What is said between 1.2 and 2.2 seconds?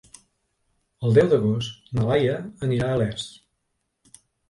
d'agost na